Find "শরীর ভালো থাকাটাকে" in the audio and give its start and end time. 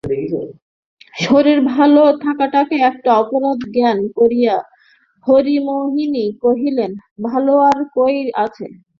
1.23-2.75